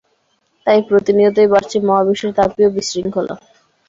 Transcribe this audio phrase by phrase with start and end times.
[0.67, 3.35] তাই প্রতিনিয়ত বাড়ছে মহাবিশ্বের তাপীয় বিশৃঙ্খলা।